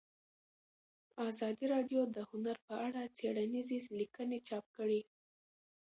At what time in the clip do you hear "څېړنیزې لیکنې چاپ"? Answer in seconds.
3.17-4.65